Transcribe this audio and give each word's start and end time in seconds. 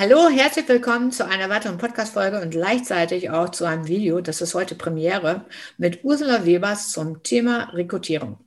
Hallo, 0.00 0.28
herzlich 0.28 0.68
willkommen 0.68 1.10
zu 1.10 1.26
einer 1.26 1.48
weiteren 1.48 1.76
Podcast-Folge 1.76 2.40
und 2.40 2.50
gleichzeitig 2.50 3.30
auch 3.30 3.48
zu 3.48 3.64
einem 3.64 3.88
Video, 3.88 4.20
das 4.20 4.40
ist 4.40 4.54
heute 4.54 4.76
Premiere, 4.76 5.44
mit 5.76 6.04
Ursula 6.04 6.46
Webers 6.46 6.92
zum 6.92 7.24
Thema 7.24 7.64
Rekrutierung. 7.72 8.38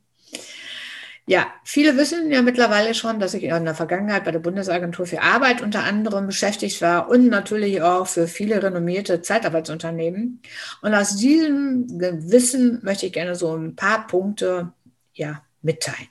Ja, 1.26 1.48
viele 1.66 1.98
wissen 1.98 2.32
ja 2.32 2.42
mittlerweile 2.42 2.94
schon, 2.94 3.20
dass 3.20 3.34
ich 3.34 3.44
in 3.44 3.66
der 3.66 3.76
Vergangenheit 3.76 4.24
bei 4.24 4.32
der 4.32 4.40
Bundesagentur 4.40 5.06
für 5.06 5.24
Arbeit 5.24 5.62
unter 5.62 5.84
anderem 5.84 6.28
beschäftigt 6.28 6.82
war 6.82 7.10
und 7.10 7.28
natürlich 7.28 7.82
auch 7.82 8.08
für 8.08 8.30
viele 8.30 8.64
renommierte 8.64 9.22
Zeitarbeitsunternehmen. 9.22 10.42
Und 10.82 10.94
aus 10.94 11.18
diesem 11.18 11.86
Wissen 12.32 12.80
möchte 12.82 13.08
ich 13.08 13.12
gerne 13.12 13.36
so 13.36 13.54
ein 13.54 13.76
paar 13.76 14.08
Punkte 14.08 14.72
ja, 15.14 15.44
mitteilen. 15.62 16.08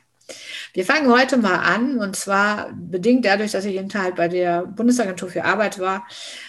Wir 0.72 0.84
fangen 0.84 1.10
heute 1.10 1.36
mal 1.36 1.56
an 1.56 1.98
und 1.98 2.16
zwar 2.16 2.72
bedingt 2.72 3.24
dadurch, 3.24 3.52
dass 3.52 3.64
ich 3.64 3.76
eben 3.76 3.92
halt 3.92 4.16
bei 4.16 4.28
der 4.28 4.66
Bundesagentur 4.66 5.28
für 5.28 5.44
Arbeit 5.44 5.78
war, 5.78 6.06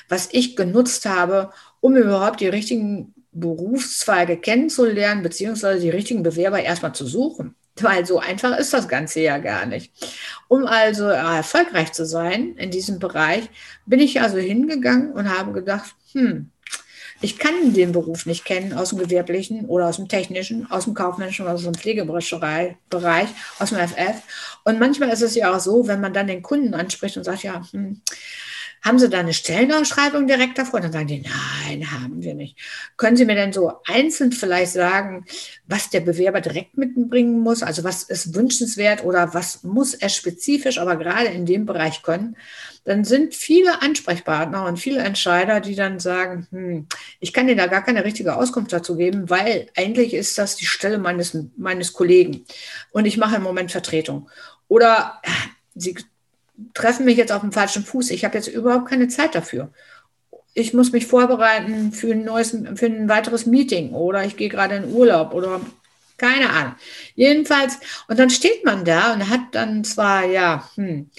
was 0.09 0.29
ich 0.31 0.55
genutzt 0.55 1.05
habe, 1.05 1.51
um 1.79 1.95
überhaupt 1.95 2.39
die 2.39 2.47
richtigen 2.47 3.13
Berufszweige 3.31 4.37
kennenzulernen, 4.37 5.23
beziehungsweise 5.23 5.81
die 5.81 5.89
richtigen 5.89 6.23
Bewerber 6.23 6.61
erstmal 6.61 6.93
zu 6.93 7.07
suchen. 7.07 7.55
Weil 7.79 8.05
so 8.05 8.19
einfach 8.19 8.57
ist 8.57 8.73
das 8.73 8.87
Ganze 8.87 9.21
ja 9.21 9.37
gar 9.37 9.65
nicht. 9.65 9.91
Um 10.49 10.65
also 10.65 11.05
erfolgreich 11.05 11.93
zu 11.93 12.05
sein 12.05 12.55
in 12.57 12.69
diesem 12.69 12.99
Bereich, 12.99 13.49
bin 13.85 13.99
ich 13.99 14.21
also 14.21 14.37
hingegangen 14.37 15.13
und 15.13 15.29
habe 15.29 15.53
gedacht, 15.53 15.95
hm, 16.11 16.50
ich 17.21 17.37
kann 17.37 17.73
den 17.73 17.91
Beruf 17.91 18.25
nicht 18.25 18.45
kennen 18.45 18.73
aus 18.73 18.89
dem 18.89 18.99
gewerblichen 18.99 19.65
oder 19.65 19.87
aus 19.87 19.97
dem 19.97 20.07
technischen, 20.07 20.69
aus 20.71 20.85
dem 20.85 20.93
kaufmännischen 20.93 21.45
oder 21.45 21.53
aus 21.53 21.63
dem 21.63 21.73
Pflegebereich, 21.73 23.29
aus 23.59 23.69
dem 23.69 23.77
FF. 23.77 24.21
Und 24.63 24.79
manchmal 24.79 25.09
ist 25.09 25.21
es 25.21 25.35
ja 25.35 25.55
auch 25.55 25.59
so, 25.59 25.87
wenn 25.87 26.01
man 26.01 26.13
dann 26.13 26.27
den 26.27 26.41
Kunden 26.41 26.73
anspricht 26.73 27.17
und 27.17 27.23
sagt, 27.23 27.43
ja, 27.43 27.63
hm, 27.71 28.01
haben 28.83 28.97
Sie 28.97 29.09
da 29.09 29.19
eine 29.19 29.33
Stellenausschreibung 29.33 30.25
direkt 30.25 30.57
davor? 30.57 30.81
Dann 30.81 30.91
sagen 30.91 31.07
die, 31.07 31.21
nein, 31.21 31.91
haben 31.91 32.23
wir 32.23 32.33
nicht. 32.33 32.57
Können 32.97 33.15
Sie 33.15 33.25
mir 33.25 33.35
denn 33.35 33.53
so 33.53 33.73
einzeln 33.85 34.31
vielleicht 34.31 34.73
sagen, 34.73 35.25
was 35.67 35.89
der 35.91 35.99
Bewerber 35.99 36.41
direkt 36.41 36.77
mitbringen 36.77 37.39
muss? 37.39 37.61
Also 37.61 37.83
was 37.83 38.03
ist 38.03 38.33
wünschenswert 38.33 39.03
oder 39.03 39.33
was 39.35 39.63
muss 39.63 39.93
er 39.93 40.09
spezifisch, 40.09 40.79
aber 40.79 40.95
gerade 40.95 41.27
in 41.27 41.45
dem 41.45 41.65
Bereich 41.67 42.01
können? 42.01 42.35
Dann 42.83 43.03
sind 43.05 43.35
viele 43.35 43.83
Ansprechpartner 43.83 44.65
und 44.65 44.77
viele 44.77 45.01
Entscheider, 45.01 45.59
die 45.59 45.75
dann 45.75 45.99
sagen, 45.99 46.47
hm, 46.49 46.87
ich 47.19 47.33
kann 47.33 47.45
dir 47.45 47.55
da 47.55 47.67
gar 47.67 47.83
keine 47.83 48.03
richtige 48.03 48.35
Auskunft 48.35 48.73
dazu 48.73 48.95
geben, 48.95 49.29
weil 49.29 49.67
eigentlich 49.77 50.15
ist 50.15 50.39
das 50.39 50.55
die 50.55 50.65
Stelle 50.65 50.97
meines, 50.97 51.37
meines 51.55 51.93
Kollegen 51.93 52.45
und 52.91 53.05
ich 53.05 53.17
mache 53.17 53.35
im 53.35 53.43
Moment 53.43 53.71
Vertretung. 53.71 54.29
Oder 54.67 55.21
Sie 55.75 55.95
treffen 56.73 57.05
mich 57.05 57.17
jetzt 57.17 57.31
auf 57.31 57.41
dem 57.41 57.51
falschen 57.51 57.83
Fuß. 57.83 58.11
Ich 58.11 58.25
habe 58.25 58.37
jetzt 58.37 58.47
überhaupt 58.47 58.89
keine 58.89 59.07
Zeit 59.07 59.35
dafür. 59.35 59.71
Ich 60.53 60.73
muss 60.73 60.91
mich 60.91 61.07
vorbereiten 61.07 61.91
für 61.93 62.11
ein 62.11 62.25
neues, 62.25 62.55
für 62.75 62.85
ein 62.85 63.07
weiteres 63.07 63.45
Meeting 63.45 63.91
oder 63.91 64.25
ich 64.25 64.35
gehe 64.35 64.49
gerade 64.49 64.75
in 64.75 64.93
Urlaub 64.93 65.33
oder 65.33 65.61
keine 66.17 66.51
Ahnung. 66.51 66.75
Jedenfalls, 67.15 67.79
und 68.07 68.19
dann 68.19 68.29
steht 68.29 68.63
man 68.63 68.85
da 68.85 69.13
und 69.13 69.29
hat 69.29 69.41
dann 69.53 69.83
zwar, 69.83 70.25
ja, 70.25 70.69
hm, 70.75 71.09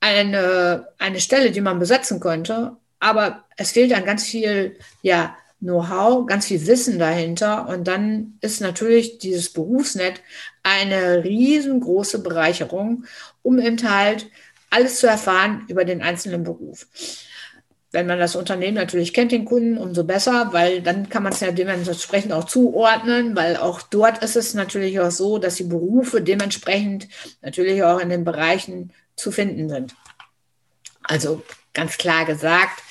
eine, 0.00 0.88
eine 0.98 1.20
Stelle, 1.20 1.50
die 1.50 1.60
man 1.60 1.78
besetzen 1.78 2.20
könnte, 2.20 2.76
aber 3.00 3.44
es 3.56 3.72
fehlt 3.72 3.92
dann 3.92 4.04
ganz 4.04 4.24
viel, 4.24 4.76
ja, 5.02 5.36
Know-how, 5.60 6.26
ganz 6.26 6.46
viel 6.46 6.66
Wissen 6.66 6.98
dahinter. 6.98 7.68
Und 7.68 7.88
dann 7.88 8.36
ist 8.42 8.60
natürlich 8.60 9.18
dieses 9.18 9.50
Berufsnet 9.50 10.20
eine 10.62 11.24
riesengroße 11.24 12.22
Bereicherung, 12.22 13.04
um 13.42 13.58
eben 13.58 13.78
halt 13.88 14.26
alles 14.74 14.98
zu 14.98 15.06
erfahren 15.06 15.64
über 15.68 15.84
den 15.84 16.02
einzelnen 16.02 16.42
Beruf. 16.42 16.86
Wenn 17.92 18.06
man 18.08 18.18
das 18.18 18.34
Unternehmen 18.34 18.74
natürlich 18.74 19.14
kennt, 19.14 19.30
den 19.30 19.44
Kunden, 19.44 19.78
umso 19.78 20.02
besser, 20.02 20.48
weil 20.52 20.82
dann 20.82 21.08
kann 21.08 21.22
man 21.22 21.32
es 21.32 21.38
ja 21.38 21.52
dementsprechend 21.52 22.32
auch 22.32 22.44
zuordnen, 22.44 23.36
weil 23.36 23.56
auch 23.56 23.82
dort 23.82 24.22
ist 24.24 24.34
es 24.34 24.52
natürlich 24.54 24.98
auch 24.98 25.12
so, 25.12 25.38
dass 25.38 25.54
die 25.54 25.64
Berufe 25.64 26.20
dementsprechend 26.20 27.06
natürlich 27.40 27.84
auch 27.84 28.00
in 28.00 28.08
den 28.08 28.24
Bereichen 28.24 28.92
zu 29.14 29.30
finden 29.30 29.68
sind. 29.68 29.94
Also 31.04 31.44
ganz 31.72 31.96
klar 31.96 32.24
gesagt, 32.24 32.82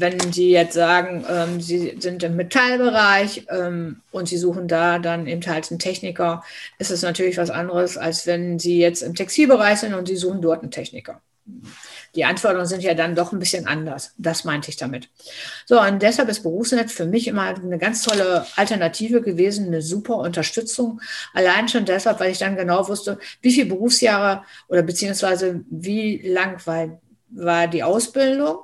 wenn 0.00 0.32
Sie 0.32 0.50
jetzt 0.50 0.74
sagen, 0.74 1.24
ähm, 1.28 1.60
Sie 1.60 1.96
sind 2.00 2.22
im 2.22 2.36
Metallbereich 2.36 3.46
ähm, 3.50 4.00
und 4.10 4.28
Sie 4.28 4.38
suchen 4.38 4.66
da 4.66 4.98
dann 4.98 5.26
eben 5.26 5.46
halt 5.46 5.70
einen 5.70 5.78
Techniker, 5.78 6.42
ist 6.78 6.90
es 6.90 7.02
natürlich 7.02 7.36
was 7.36 7.50
anderes, 7.50 7.96
als 7.96 8.26
wenn 8.26 8.58
Sie 8.58 8.78
jetzt 8.78 9.02
im 9.02 9.14
Textilbereich 9.14 9.78
sind 9.80 9.94
und 9.94 10.08
Sie 10.08 10.16
suchen 10.16 10.40
dort 10.40 10.62
einen 10.62 10.70
Techniker. 10.70 11.20
Die 12.14 12.24
Anforderungen 12.24 12.66
sind 12.66 12.82
ja 12.82 12.94
dann 12.94 13.14
doch 13.14 13.32
ein 13.32 13.38
bisschen 13.38 13.66
anders. 13.66 14.14
Das 14.18 14.44
meinte 14.44 14.68
ich 14.68 14.76
damit. 14.76 15.08
So, 15.66 15.80
und 15.80 16.02
deshalb 16.02 16.28
ist 16.28 16.42
Berufsnet 16.42 16.90
für 16.90 17.06
mich 17.06 17.28
immer 17.28 17.42
eine 17.42 17.78
ganz 17.78 18.02
tolle 18.02 18.46
Alternative 18.56 19.20
gewesen, 19.22 19.66
eine 19.66 19.82
super 19.82 20.16
Unterstützung. 20.16 21.00
Allein 21.34 21.68
schon 21.68 21.84
deshalb, 21.84 22.18
weil 22.20 22.32
ich 22.32 22.38
dann 22.38 22.56
genau 22.56 22.88
wusste, 22.88 23.18
wie 23.42 23.52
viele 23.52 23.66
Berufsjahre 23.66 24.42
oder 24.68 24.82
beziehungsweise 24.82 25.64
wie 25.70 26.18
lang 26.26 26.64
war, 26.66 27.00
war 27.30 27.68
die 27.68 27.84
Ausbildung 27.84 28.58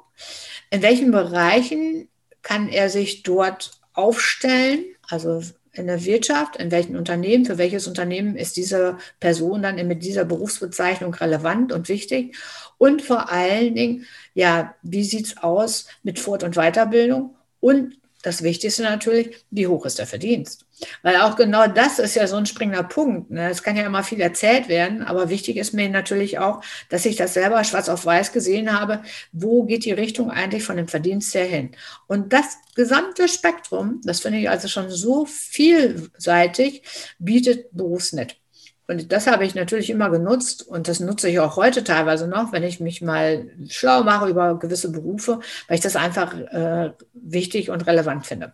in 0.71 0.83
welchen 0.83 1.11
Bereichen 1.11 2.09
kann 2.43 2.69
er 2.69 2.91
sich 2.91 3.23
dort 3.23 3.73
aufstellen? 3.93 4.85
Also 5.09 5.43
in 5.73 5.87
der 5.87 6.05
Wirtschaft, 6.05 6.57
in 6.57 6.71
welchen 6.71 6.97
Unternehmen, 6.97 7.45
für 7.45 7.59
welches 7.59 7.87
Unternehmen 7.87 8.37
ist 8.37 8.57
diese 8.57 8.99
Person 9.21 9.63
dann 9.63 9.87
mit 9.87 10.03
dieser 10.03 10.25
Berufsbezeichnung 10.25 11.15
relevant 11.15 11.73
und 11.73 11.89
wichtig? 11.89 12.37
Und 12.79 13.03
vor 13.03 13.31
allen 13.31 13.75
Dingen, 13.75 14.07
ja, 14.35 14.75
wie 14.83 15.05
sieht 15.05 15.27
es 15.27 15.37
aus 15.39 15.87
mit 16.03 16.19
Fort- 16.19 16.45
und 16.45 16.57
Weiterbildung? 16.57 17.37
Und 17.61 17.99
das 18.27 18.43
Wichtigste 18.43 18.83
natürlich, 18.83 19.45
wie 19.51 19.69
hoch 19.69 19.87
ist 19.87 20.01
der 20.01 20.07
Verdienst? 20.07 20.67
Weil 21.03 21.17
auch 21.19 21.37
genau 21.37 21.69
das 21.69 22.01
ist 22.01 22.17
ja 22.17 22.27
so 22.27 22.35
ein 22.35 22.45
springender 22.45 22.83
Punkt. 22.83 23.31
Ne? 23.31 23.49
Es 23.51 23.63
kann 23.63 23.77
ja 23.77 23.87
immer 23.87 24.03
viel 24.03 24.21
erzählt 24.21 24.69
werden, 24.69 25.03
aber 25.03 25.31
wichtig 25.31 25.57
ist 25.57 25.73
mir 25.73 25.89
natürlich 25.89 26.41
auch, 26.41 26.61
dass 26.89 27.07
ich 27.07 27.15
das 27.15 27.35
selber 27.35 27.63
schwarz 27.63 27.89
auf 27.89 28.05
weiß 28.05 28.33
gesehen 28.33 28.77
habe, 28.77 29.03
wo 29.31 29.63
geht 29.63 29.85
die 29.85 29.93
Richtung 29.93 30.33
eigentlich 30.33 30.65
von 30.65 30.77
dem 30.77 30.89
Verdienst 30.89 31.35
her 31.35 31.45
hin. 31.45 31.71
Und 32.09 32.33
das 32.33 32.59
gesamte 32.75 33.29
Spektrum, 33.29 34.01
das 34.03 34.21
finde 34.21 34.41
ich 34.41 34.51
also 34.51 34.67
schon 34.67 34.91
so 34.91 35.25
vielseitig, 35.25 36.83
bietet 37.21 37.69
Berufsnet. 37.71 38.37
Und 38.89 39.11
das 39.11 39.27
habe 39.27 39.45
ich 39.45 39.57
natürlich 39.57 39.91
immer 39.91 40.11
genutzt 40.11 40.67
und 40.67 40.87
das 40.87 41.01
nutze 41.01 41.29
ich 41.29 41.41
auch 41.41 41.57
heute 41.57 41.83
teilweise 41.83 42.29
noch, 42.29 42.53
wenn 42.53 42.63
ich 42.63 42.79
mich 42.79 43.03
mal 43.03 43.51
schlau 43.69 44.05
mache 44.05 44.29
über 44.29 44.59
gewisse 44.59 44.93
Berufe, 44.93 45.41
weil 45.67 45.77
ich 45.77 45.83
das 45.83 45.97
einfach 45.97 46.33
äh, 46.35 46.93
wichtig 47.13 47.71
und 47.71 47.87
relevant 47.87 48.27
finde. 48.27 48.53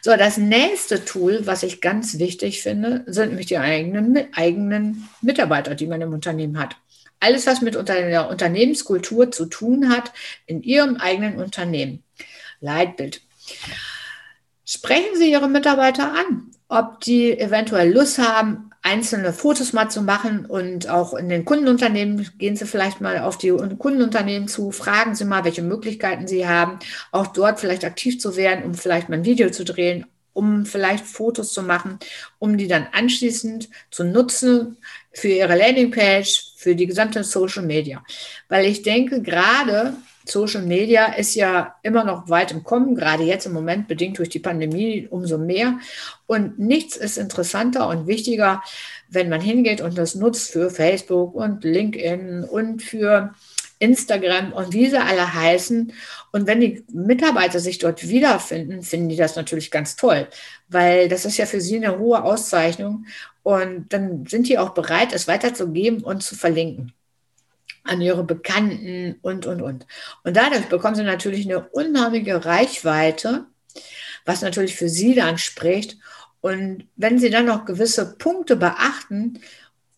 So, 0.00 0.16
das 0.16 0.36
nächste 0.36 1.04
Tool, 1.04 1.46
was 1.46 1.62
ich 1.62 1.80
ganz 1.80 2.18
wichtig 2.18 2.60
finde, 2.60 3.04
sind 3.06 3.28
nämlich 3.28 3.46
die 3.46 3.58
eigenen, 3.58 4.34
eigenen 4.34 5.08
Mitarbeiter, 5.20 5.76
die 5.76 5.86
man 5.86 6.00
im 6.00 6.12
Unternehmen 6.12 6.58
hat. 6.58 6.74
Alles, 7.20 7.46
was 7.46 7.60
mit 7.60 7.74
der 7.74 8.28
Unternehmenskultur 8.28 9.30
zu 9.30 9.46
tun 9.46 9.90
hat, 9.90 10.12
in 10.46 10.64
Ihrem 10.64 10.96
eigenen 10.96 11.38
Unternehmen. 11.38 12.02
Leitbild. 12.60 13.22
Sprechen 14.64 15.14
Sie 15.14 15.30
Ihre 15.30 15.48
Mitarbeiter 15.48 16.12
an, 16.12 16.50
ob 16.66 16.98
die 17.00 17.38
eventuell 17.38 17.92
Lust 17.92 18.18
haben, 18.18 18.71
einzelne 18.82 19.32
Fotos 19.32 19.72
mal 19.72 19.88
zu 19.88 20.02
machen 20.02 20.44
und 20.44 20.88
auch 20.88 21.14
in 21.14 21.28
den 21.28 21.44
Kundenunternehmen 21.44 22.28
gehen 22.38 22.56
Sie 22.56 22.66
vielleicht 22.66 23.00
mal 23.00 23.20
auf 23.20 23.38
die 23.38 23.50
Kundenunternehmen 23.50 24.48
zu, 24.48 24.72
fragen 24.72 25.14
Sie 25.14 25.24
mal, 25.24 25.44
welche 25.44 25.62
Möglichkeiten 25.62 26.26
Sie 26.26 26.46
haben, 26.46 26.80
auch 27.12 27.28
dort 27.28 27.60
vielleicht 27.60 27.84
aktiv 27.84 28.20
zu 28.20 28.36
werden, 28.36 28.64
um 28.64 28.74
vielleicht 28.74 29.08
mal 29.08 29.16
ein 29.16 29.24
Video 29.24 29.50
zu 29.50 29.64
drehen, 29.64 30.06
um 30.32 30.66
vielleicht 30.66 31.06
Fotos 31.06 31.52
zu 31.52 31.62
machen, 31.62 31.98
um 32.40 32.58
die 32.58 32.66
dann 32.66 32.88
anschließend 32.92 33.68
zu 33.90 34.04
nutzen 34.04 34.78
für 35.12 35.28
Ihre 35.28 35.56
Landingpage, 35.56 36.54
für 36.56 36.74
die 36.74 36.86
gesamte 36.86 37.22
Social 37.22 37.62
Media. 37.62 38.04
Weil 38.48 38.66
ich 38.66 38.82
denke, 38.82 39.22
gerade 39.22 39.94
Social 40.24 40.62
Media 40.62 41.06
ist 41.14 41.34
ja 41.34 41.76
immer 41.82 42.04
noch 42.04 42.28
weit 42.28 42.52
im 42.52 42.62
Kommen, 42.62 42.94
gerade 42.94 43.24
jetzt 43.24 43.46
im 43.46 43.52
Moment 43.52 43.88
bedingt 43.88 44.18
durch 44.18 44.28
die 44.28 44.38
Pandemie 44.38 45.06
umso 45.10 45.38
mehr. 45.38 45.78
Und 46.26 46.58
nichts 46.58 46.96
ist 46.96 47.18
interessanter 47.18 47.88
und 47.88 48.06
wichtiger, 48.06 48.62
wenn 49.08 49.28
man 49.28 49.40
hingeht 49.40 49.80
und 49.80 49.98
das 49.98 50.14
nutzt 50.14 50.50
für 50.52 50.70
Facebook 50.70 51.34
und 51.34 51.64
LinkedIn 51.64 52.44
und 52.44 52.82
für 52.82 53.34
Instagram 53.78 54.52
und 54.52 54.72
wie 54.72 54.88
sie 54.88 55.00
alle 55.00 55.34
heißen. 55.34 55.92
Und 56.30 56.46
wenn 56.46 56.60
die 56.60 56.84
Mitarbeiter 56.92 57.58
sich 57.58 57.78
dort 57.78 58.08
wiederfinden, 58.08 58.82
finden 58.82 59.08
die 59.08 59.16
das 59.16 59.34
natürlich 59.34 59.70
ganz 59.70 59.96
toll, 59.96 60.28
weil 60.68 61.08
das 61.08 61.24
ist 61.24 61.36
ja 61.36 61.46
für 61.46 61.60
sie 61.60 61.76
eine 61.76 61.98
hohe 61.98 62.22
Auszeichnung. 62.22 63.06
Und 63.42 63.92
dann 63.92 64.24
sind 64.26 64.48
die 64.48 64.58
auch 64.58 64.70
bereit, 64.70 65.12
es 65.12 65.26
weiterzugeben 65.26 66.04
und 66.04 66.22
zu 66.22 66.36
verlinken 66.36 66.92
an 67.84 68.00
ihre 68.00 68.24
Bekannten 68.24 69.18
und, 69.22 69.46
und, 69.46 69.62
und. 69.62 69.86
Und 70.24 70.36
dadurch 70.36 70.66
bekommen 70.68 70.94
sie 70.94 71.02
natürlich 71.02 71.46
eine 71.46 71.68
unheimliche 71.68 72.44
Reichweite, 72.44 73.46
was 74.24 74.42
natürlich 74.42 74.76
für 74.76 74.88
sie 74.88 75.14
dann 75.14 75.38
spricht. 75.38 75.96
Und 76.40 76.86
wenn 76.96 77.18
sie 77.18 77.30
dann 77.30 77.46
noch 77.46 77.64
gewisse 77.64 78.16
Punkte 78.16 78.56
beachten, 78.56 79.40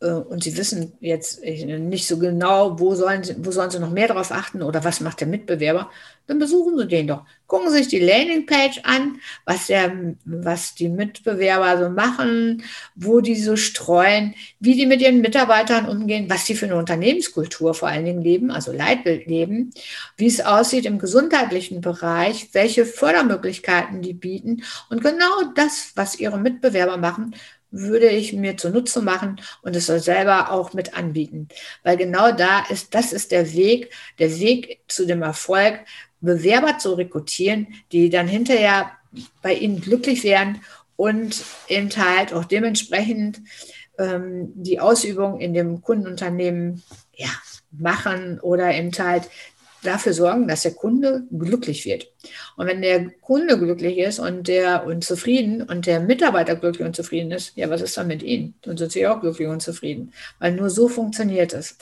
und 0.09 0.45
sie 0.45 0.57
wissen 0.57 0.93
jetzt 1.01 1.43
nicht 1.43 2.07
so 2.07 2.19
genau, 2.19 2.79
wo 2.79 2.95
sollen, 2.95 3.25
sie, 3.25 3.37
wo 3.39 3.51
sollen 3.51 3.71
sie 3.71 3.79
noch 3.79 3.91
mehr 3.91 4.09
darauf 4.09 4.33
achten 4.33 4.63
oder 4.63 4.85
was 4.85 5.01
macht 5.01 5.21
der 5.21 5.29
Mitbewerber, 5.29 5.91
dann 6.27 6.39
besuchen 6.39 6.79
Sie 6.79 6.87
den 6.87 7.07
doch. 7.07 7.25
Gucken 7.47 7.71
Sie 7.71 7.79
sich 7.79 7.89
die 7.89 7.99
Landingpage 7.99 8.81
an, 8.85 9.21
was, 9.45 9.67
der, 9.67 10.15
was 10.25 10.75
die 10.75 10.89
Mitbewerber 10.89 11.79
so 11.79 11.91
machen, 11.91 12.65
wo 12.95 13.21
die 13.21 13.37
so 13.37 13.57
streuen, 13.57 14.35
wie 14.59 14.75
die 14.75 14.87
mit 14.87 15.03
ihren 15.03 15.21
Mitarbeitern 15.21 15.87
umgehen, 15.87 16.31
was 16.31 16.45
die 16.47 16.55
für 16.55 16.65
eine 16.67 16.77
Unternehmenskultur 16.77 17.75
vor 17.75 17.89
allen 17.89 18.07
Dingen 18.07 18.23
leben, 18.23 18.51
also 18.51 18.73
Leitbild 18.73 19.27
leben, 19.27 19.71
wie 20.17 20.27
es 20.27 20.41
aussieht 20.41 20.87
im 20.87 20.99
gesundheitlichen 20.99 21.83
Bereich, 21.83 22.49
welche 22.53 22.87
Fördermöglichkeiten 22.87 24.01
die 24.01 24.15
bieten. 24.15 24.63
Und 24.89 25.03
genau 25.03 25.53
das, 25.55 25.93
was 25.95 26.19
Ihre 26.19 26.39
Mitbewerber 26.39 26.97
machen, 26.97 27.35
würde 27.75 28.09
ich 28.09 28.33
mir 28.33 28.57
zunutze 28.57 29.03
machen 29.03 29.41
und 29.63 29.75
es 29.75 29.87
selber 29.87 30.53
auch 30.53 30.73
mit 30.73 30.97
anbieten. 30.97 31.49
Weil 31.83 31.97
genau 31.97 32.33
da 32.33 32.65
ist, 32.71 32.95
das 32.95 33.13
ist 33.13 33.33
der 33.33 33.53
Weg, 33.53 33.93
der 34.19 34.39
Weg 34.39 34.81
zu 34.89 35.07
dem 35.07 35.23
Erfolg, 35.23 35.81
Bewerber 36.21 36.79
zu 36.79 36.95
rekrutieren, 36.95 37.67
die 37.93 38.09
dann 38.11 38.29
hinterher 38.29 38.93
bei 39.43 39.55
Ihnen 39.55 39.81
glücklich 39.81 40.25
werden 40.25 40.63
und 40.97 41.45
eben 41.69 41.91
halt 41.97 42.33
auch 42.33 42.45
dementsprechend 42.45 43.41
ähm, 43.99 44.53
die 44.55 44.81
Ausübung 44.81 45.41
in 45.41 45.55
dem 45.55 45.83
Kundenunternehmen 45.83 46.83
ja, 47.15 47.31
machen 47.71 48.41
oder 48.41 48.73
eben 48.73 48.93
halt 48.99 49.29
dafür 49.87 50.13
sorgen, 50.13 50.49
dass 50.49 50.63
der 50.63 50.75
Kunde 50.75 51.25
glücklich 51.31 51.85
wird. 51.85 52.09
Und 52.57 52.67
wenn 52.67 52.83
der 52.83 53.11
Kunde 53.21 53.59
glücklich 53.59 53.99
ist 53.99 54.19
und 54.19 54.49
der 54.49 54.87
und 54.87 55.05
zufrieden 55.05 55.63
und 55.63 55.87
der 55.87 56.01
Mitarbeiter 56.01 56.57
glücklich 56.57 56.87
und 56.87 56.97
zufrieden 56.97 57.31
ist, 57.31 57.57
ja, 57.57 57.71
was 57.71 57.81
ist 57.81 57.97
dann 57.97 58.07
mit 58.07 58.23
Ihnen? 58.23 58.55
Dann 58.63 58.77
sind 58.77 58.93
Sie 58.93 59.07
auch 59.07 59.21
glücklich 59.21 59.49
und 59.49 59.61
zufrieden, 59.61 60.13
weil 60.39 60.53
nur 60.53 60.71
so 60.71 60.89
funktioniert 60.89 61.53
es. 61.53 61.77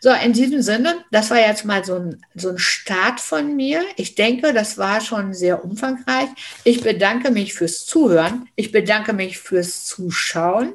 So, 0.00 0.10
in 0.10 0.32
diesem 0.32 0.62
Sinne, 0.62 0.96
das 1.10 1.30
war 1.30 1.38
jetzt 1.38 1.64
mal 1.64 1.84
so 1.84 1.94
ein, 1.94 2.22
so 2.34 2.50
ein 2.50 2.58
Start 2.58 3.20
von 3.20 3.56
mir. 3.56 3.82
Ich 3.96 4.14
denke, 4.14 4.52
das 4.52 4.78
war 4.78 5.00
schon 5.00 5.34
sehr 5.34 5.64
umfangreich. 5.64 6.28
Ich 6.64 6.82
bedanke 6.82 7.30
mich 7.30 7.54
fürs 7.54 7.86
Zuhören. 7.86 8.48
Ich 8.56 8.72
bedanke 8.72 9.12
mich 9.12 9.38
fürs 9.38 9.84
Zuschauen. 9.86 10.74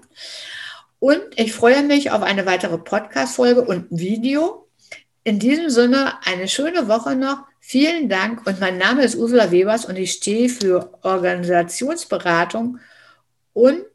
Und 1.00 1.22
ich 1.36 1.54
freue 1.54 1.84
mich 1.84 2.12
auf 2.12 2.22
eine 2.22 2.46
weitere 2.46 2.78
Podcast-Folge 2.78 3.62
und 3.62 3.88
Video. 3.90 4.69
In 5.24 5.40
diesem 5.40 5.70
Sinne 5.70 6.14
eine 6.26 6.48
schöne 6.48 6.88
Woche 6.88 7.16
noch. 7.16 7.44
Vielen 7.60 8.10
Dank 8.10 8.48
und 8.48 8.60
mein 8.60 8.78
Name 8.78 9.04
ist 9.04 9.16
Ursula 9.16 9.52
Webers 9.52 9.86
und 9.86 9.98
ich 9.98 10.14
stehe 10.14 10.50
für 10.50 10.98
Organisationsberatung 11.04 12.80
und 13.54 13.86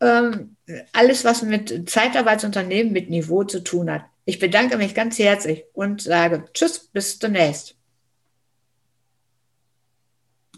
ähm, 0.00 0.56
alles, 0.92 1.24
was 1.24 1.42
mit 1.42 1.88
Zeitarbeitsunternehmen 1.90 2.92
mit 2.92 3.10
Niveau 3.10 3.44
zu 3.44 3.64
tun 3.64 3.90
hat. 3.90 4.04
Ich 4.26 4.38
bedanke 4.38 4.76
mich 4.76 4.94
ganz 4.94 5.18
herzlich 5.18 5.64
und 5.72 6.02
sage 6.02 6.44
Tschüss, 6.52 6.78
bis 6.92 7.18
demnächst. 7.18 7.77